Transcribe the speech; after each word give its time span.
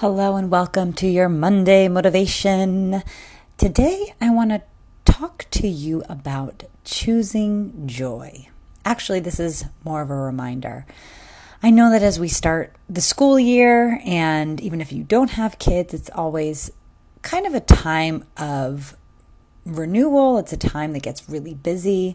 Hello 0.00 0.36
and 0.36 0.48
welcome 0.48 0.92
to 0.92 1.08
your 1.08 1.28
Monday 1.28 1.88
motivation. 1.88 3.02
Today 3.56 4.14
I 4.20 4.30
want 4.30 4.50
to 4.50 4.62
talk 5.04 5.46
to 5.50 5.66
you 5.66 6.04
about 6.08 6.62
choosing 6.84 7.84
joy. 7.88 8.46
Actually, 8.84 9.18
this 9.18 9.40
is 9.40 9.64
more 9.82 10.00
of 10.00 10.08
a 10.08 10.14
reminder. 10.14 10.86
I 11.64 11.70
know 11.70 11.90
that 11.90 12.04
as 12.04 12.20
we 12.20 12.28
start 12.28 12.76
the 12.88 13.00
school 13.00 13.40
year, 13.40 14.00
and 14.04 14.60
even 14.60 14.80
if 14.80 14.92
you 14.92 15.02
don't 15.02 15.30
have 15.30 15.58
kids, 15.58 15.92
it's 15.92 16.10
always 16.10 16.70
kind 17.22 17.44
of 17.44 17.54
a 17.56 17.60
time 17.60 18.24
of 18.36 18.96
renewal. 19.66 20.38
It's 20.38 20.52
a 20.52 20.56
time 20.56 20.92
that 20.92 21.02
gets 21.02 21.28
really 21.28 21.54
busy. 21.54 22.14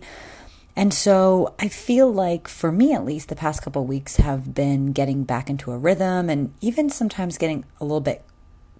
And 0.75 0.93
so 0.93 1.53
I 1.59 1.67
feel 1.67 2.11
like, 2.11 2.47
for 2.47 2.71
me 2.71 2.93
at 2.93 3.05
least, 3.05 3.29
the 3.29 3.35
past 3.35 3.61
couple 3.61 3.85
weeks 3.85 4.17
have 4.17 4.55
been 4.55 4.91
getting 4.91 5.23
back 5.23 5.49
into 5.49 5.71
a 5.71 5.77
rhythm 5.77 6.29
and 6.29 6.53
even 6.61 6.89
sometimes 6.89 7.37
getting 7.37 7.65
a 7.79 7.83
little 7.83 8.01
bit 8.01 8.23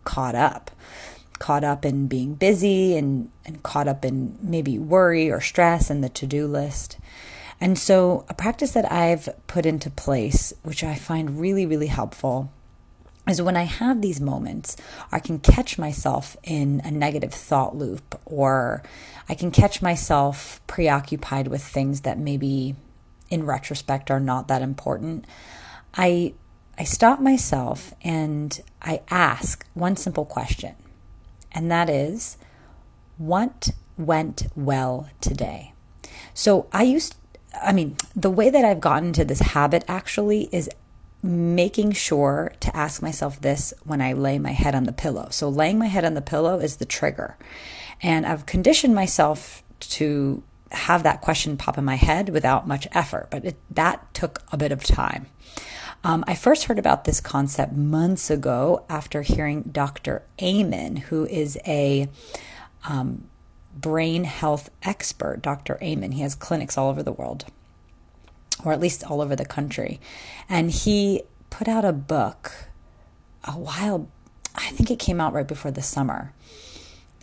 caught 0.03 0.35
up. 0.35 0.71
Caught 1.39 1.63
up 1.63 1.85
in 1.85 2.07
being 2.07 2.35
busy 2.35 2.97
and, 2.97 3.29
and 3.45 3.61
caught 3.63 3.87
up 3.87 4.03
in 4.05 4.37
maybe 4.41 4.79
worry 4.79 5.29
or 5.29 5.41
stress 5.41 5.89
and 5.89 6.03
the 6.03 6.09
to 6.09 6.25
do 6.25 6.47
list. 6.47 6.97
And 7.61 7.77
so, 7.77 8.25
a 8.27 8.33
practice 8.33 8.71
that 8.71 8.91
I've 8.91 9.29
put 9.47 9.65
into 9.65 9.89
place, 9.89 10.53
which 10.63 10.83
I 10.83 10.95
find 10.95 11.39
really, 11.39 11.65
really 11.65 11.87
helpful, 11.87 12.51
is 13.27 13.41
when 13.41 13.55
I 13.55 13.63
have 13.63 14.01
these 14.01 14.19
moments, 14.19 14.75
I 15.11 15.19
can 15.19 15.39
catch 15.39 15.77
myself 15.77 16.35
in 16.43 16.81
a 16.83 16.91
negative 16.91 17.33
thought 17.33 17.75
loop, 17.75 18.19
or 18.25 18.83
I 19.29 19.35
can 19.35 19.49
catch 19.49 19.81
myself 19.81 20.61
preoccupied 20.67 21.47
with 21.47 21.63
things 21.63 22.01
that 22.01 22.17
maybe 22.17 22.75
in 23.29 23.45
retrospect 23.45 24.11
are 24.11 24.19
not 24.19 24.47
that 24.47 24.61
important. 24.61 25.25
I 25.95 26.33
I 26.77 26.83
stop 26.83 27.19
myself 27.19 27.93
and 28.03 28.59
I 28.81 29.01
ask 29.09 29.65
one 29.73 29.95
simple 29.95 30.25
question. 30.25 30.75
And 31.51 31.71
that 31.71 31.89
is 31.89 32.37
what 33.17 33.69
went 33.97 34.47
well 34.55 35.09
today? 35.21 35.73
So 36.33 36.67
I 36.73 36.83
used 36.83 37.15
I 37.61 37.71
mean, 37.71 37.97
the 38.15 38.31
way 38.31 38.49
that 38.49 38.65
I've 38.65 38.81
gotten 38.81 39.13
to 39.13 39.23
this 39.23 39.39
habit 39.39 39.85
actually 39.87 40.49
is 40.51 40.69
making 41.23 41.93
sure 41.93 42.51
to 42.59 42.75
ask 42.75 43.01
myself 43.01 43.39
this 43.39 43.73
when 43.83 44.01
I 44.01 44.11
lay 44.11 44.37
my 44.37 44.51
head 44.51 44.75
on 44.75 44.83
the 44.83 44.91
pillow. 44.91 45.29
So, 45.31 45.47
laying 45.47 45.79
my 45.79 45.87
head 45.87 46.03
on 46.03 46.13
the 46.13 46.21
pillow 46.21 46.59
is 46.59 46.77
the 46.77 46.85
trigger. 46.85 47.37
And 48.01 48.25
I've 48.25 48.45
conditioned 48.45 48.93
myself 48.93 49.63
to 49.79 50.43
have 50.71 51.03
that 51.03 51.21
question 51.21 51.55
pop 51.55 51.77
in 51.77 51.85
my 51.85 51.95
head 51.95 52.29
without 52.29 52.67
much 52.67 52.87
effort, 52.91 53.27
but 53.29 53.45
it, 53.45 53.55
that 53.71 54.13
took 54.13 54.41
a 54.51 54.57
bit 54.57 54.71
of 54.71 54.83
time. 54.83 55.27
Um, 56.03 56.25
I 56.27 56.35
first 56.35 56.65
heard 56.65 56.79
about 56.79 57.05
this 57.05 57.21
concept 57.21 57.73
months 57.73 58.29
ago 58.29 58.83
after 58.89 59.21
hearing 59.21 59.61
Dr. 59.71 60.23
Amen, 60.41 60.97
who 60.97 61.25
is 61.25 61.57
a 61.65 62.09
um, 62.89 63.23
brain 63.73 64.25
health 64.25 64.69
expert. 64.81 65.41
Dr. 65.41 65.77
Amen, 65.81 66.11
he 66.11 66.21
has 66.21 66.35
clinics 66.35 66.77
all 66.77 66.89
over 66.89 67.03
the 67.03 67.13
world 67.13 67.45
or 68.63 68.73
at 68.73 68.79
least 68.79 69.03
all 69.03 69.21
over 69.21 69.35
the 69.35 69.45
country. 69.45 69.99
And 70.49 70.71
he 70.71 71.23
put 71.49 71.67
out 71.67 71.85
a 71.85 71.93
book 71.93 72.51
a 73.43 73.51
while, 73.51 74.09
I 74.55 74.69
think 74.69 74.89
it 74.89 74.99
came 74.99 75.19
out 75.19 75.33
right 75.33 75.47
before 75.47 75.71
the 75.71 75.81
summer, 75.81 76.33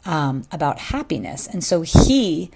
um, 0.05 0.45
about 0.53 0.79
happiness. 0.79 1.47
And 1.47 1.65
so 1.65 1.83
he 1.83 2.51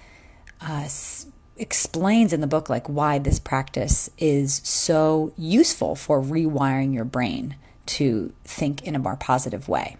uh, 0.61 0.83
s- 0.83 1.27
explains 1.57 2.33
in 2.33 2.41
the 2.41 2.47
book 2.47 2.69
like 2.69 2.87
why 2.87 3.19
this 3.19 3.39
practice 3.39 4.09
is 4.17 4.61
so 4.63 5.33
useful 5.37 5.95
for 5.95 6.21
rewiring 6.21 6.93
your 6.93 7.05
brain 7.05 7.55
to 7.87 8.33
think 8.43 8.83
in 8.83 8.95
a 8.95 8.99
more 8.99 9.15
positive 9.15 9.67
way. 9.67 9.97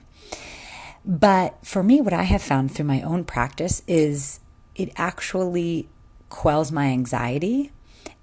But 1.05 1.63
for 1.63 1.83
me, 1.83 2.01
what 2.01 2.13
I 2.13 2.23
have 2.23 2.41
found 2.41 2.71
through 2.71 2.85
my 2.85 3.01
own 3.01 3.25
practice 3.25 3.83
is 3.87 4.39
it 4.75 4.91
actually 4.95 5.87
quells 6.29 6.71
my 6.71 6.87
anxiety 6.87 7.71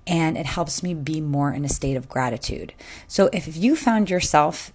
and 0.07 0.37
it 0.37 0.47
helps 0.47 0.83
me 0.83 0.95
be 0.95 1.21
more 1.21 1.53
in 1.53 1.65
a 1.65 1.69
state 1.69 1.97
of 1.97 2.09
gratitude. 2.09 2.75
So 3.07 3.31
if 3.33 3.57
you 3.57 3.77
found 3.77 4.11
yourself 4.11 4.73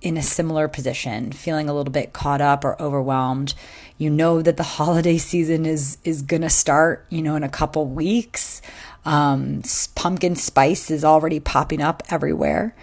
in 0.00 0.16
a 0.16 0.22
similar 0.22 0.66
position, 0.66 1.30
feeling 1.30 1.68
a 1.68 1.74
little 1.74 1.92
bit 1.92 2.12
caught 2.12 2.40
up 2.40 2.64
or 2.64 2.80
overwhelmed, 2.82 3.54
you 3.98 4.10
know 4.10 4.42
that 4.42 4.56
the 4.56 4.62
holiday 4.78 5.18
season 5.18 5.64
is 5.66 5.98
is 6.04 6.22
going 6.22 6.42
to 6.42 6.50
start, 6.50 7.06
you 7.08 7.22
know, 7.22 7.36
in 7.36 7.42
a 7.42 7.48
couple 7.48 7.86
weeks. 7.86 8.62
Um, 9.04 9.62
pumpkin 9.94 10.36
spice 10.36 10.90
is 10.90 11.04
already 11.04 11.40
popping 11.40 11.82
up 11.82 12.02
everywhere. 12.08 12.76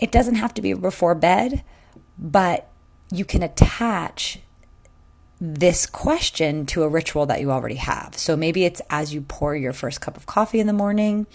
It 0.00 0.12
doesn't 0.12 0.34
have 0.34 0.52
to 0.54 0.62
be 0.62 0.74
before 0.74 1.14
bed, 1.14 1.62
but 2.18 2.70
you 3.10 3.24
can 3.24 3.42
attach 3.42 4.40
this 5.40 5.86
question 5.86 6.66
to 6.66 6.82
a 6.82 6.88
ritual 6.88 7.26
that 7.26 7.40
you 7.40 7.50
already 7.50 7.74
have. 7.76 8.16
So 8.16 8.36
maybe 8.36 8.64
it's 8.64 8.80
as 8.88 9.12
you 9.12 9.20
pour 9.20 9.54
your 9.56 9.72
first 9.72 10.00
cup 10.00 10.16
of 10.16 10.26
coffee 10.26 10.60
in 10.60 10.66
the 10.66 10.72
morning, 10.72 11.26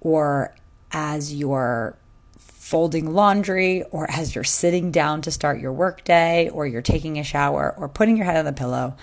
or 0.00 0.54
as 0.92 1.34
you're 1.34 1.96
folding 2.38 3.12
laundry, 3.12 3.82
or 3.90 4.10
as 4.10 4.34
you're 4.34 4.44
sitting 4.44 4.90
down 4.90 5.20
to 5.22 5.30
start 5.30 5.60
your 5.60 5.72
workday, 5.72 6.48
or 6.50 6.66
you're 6.66 6.82
taking 6.82 7.18
a 7.18 7.24
shower, 7.24 7.74
or 7.76 7.88
putting 7.88 8.16
your 8.16 8.26
head 8.26 8.36
on 8.36 8.44
the 8.44 8.52
pillow. 8.52 8.96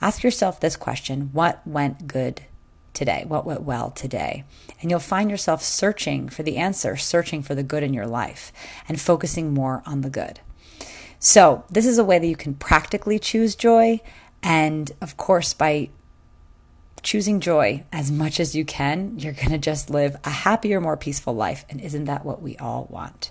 Ask 0.00 0.22
yourself 0.22 0.60
this 0.60 0.76
question 0.76 1.30
What 1.32 1.66
went 1.66 2.06
good 2.06 2.42
today? 2.92 3.24
What 3.26 3.46
went 3.46 3.62
well 3.62 3.90
today? 3.90 4.44
And 4.80 4.90
you'll 4.90 5.00
find 5.00 5.30
yourself 5.30 5.62
searching 5.62 6.28
for 6.28 6.42
the 6.42 6.56
answer, 6.56 6.96
searching 6.96 7.42
for 7.42 7.54
the 7.54 7.62
good 7.62 7.82
in 7.82 7.94
your 7.94 8.06
life, 8.06 8.52
and 8.88 9.00
focusing 9.00 9.54
more 9.54 9.82
on 9.86 10.00
the 10.02 10.10
good. 10.10 10.40
So, 11.24 11.64
this 11.70 11.86
is 11.86 11.96
a 11.96 12.04
way 12.04 12.18
that 12.18 12.26
you 12.26 12.36
can 12.36 12.52
practically 12.52 13.18
choose 13.18 13.56
joy. 13.56 14.02
And 14.42 14.92
of 15.00 15.16
course, 15.16 15.54
by 15.54 15.88
choosing 17.02 17.40
joy 17.40 17.84
as 17.90 18.12
much 18.12 18.38
as 18.38 18.54
you 18.54 18.66
can, 18.66 19.18
you're 19.18 19.32
going 19.32 19.48
to 19.48 19.56
just 19.56 19.88
live 19.88 20.16
a 20.24 20.28
happier, 20.28 20.82
more 20.82 20.98
peaceful 20.98 21.34
life. 21.34 21.64
And 21.70 21.80
isn't 21.80 22.04
that 22.04 22.26
what 22.26 22.42
we 22.42 22.58
all 22.58 22.86
want? 22.90 23.30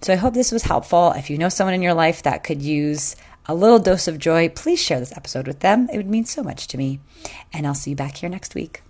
So, 0.00 0.12
I 0.12 0.16
hope 0.16 0.32
this 0.32 0.52
was 0.52 0.62
helpful. 0.62 1.10
If 1.10 1.28
you 1.28 1.38
know 1.38 1.48
someone 1.48 1.74
in 1.74 1.82
your 1.82 1.92
life 1.92 2.22
that 2.22 2.44
could 2.44 2.62
use 2.62 3.16
a 3.46 3.54
little 3.54 3.80
dose 3.80 4.06
of 4.06 4.20
joy, 4.20 4.48
please 4.48 4.80
share 4.80 5.00
this 5.00 5.16
episode 5.16 5.48
with 5.48 5.58
them. 5.58 5.88
It 5.92 5.96
would 5.96 6.06
mean 6.06 6.24
so 6.24 6.44
much 6.44 6.68
to 6.68 6.78
me. 6.78 7.00
And 7.52 7.66
I'll 7.66 7.74
see 7.74 7.90
you 7.90 7.96
back 7.96 8.18
here 8.18 8.30
next 8.30 8.54
week. 8.54 8.82